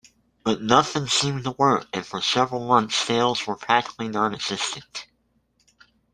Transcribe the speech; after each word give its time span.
But 0.43 0.63
nothing 0.63 1.05
seemed 1.05 1.43
to 1.43 1.51
work, 1.51 1.85
and 1.93 2.03
for 2.03 2.21
several 2.23 2.65
months 2.67 2.95
sales 2.95 3.45
were 3.45 3.55
practically 3.55 4.07
non-existent. 4.07 5.05